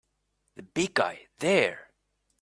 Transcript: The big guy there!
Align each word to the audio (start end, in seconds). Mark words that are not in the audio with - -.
The 0.55 0.63
big 0.63 0.95
guy 0.95 1.27
there! 1.37 1.91